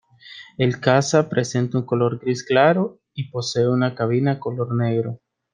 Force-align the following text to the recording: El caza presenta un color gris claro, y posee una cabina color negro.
El 0.57 0.79
caza 0.79 1.29
presenta 1.29 1.77
un 1.77 1.85
color 1.85 2.17
gris 2.17 2.41
claro, 2.43 2.97
y 3.13 3.29
posee 3.29 3.69
una 3.69 3.93
cabina 3.93 4.39
color 4.39 4.73
negro. 4.73 5.19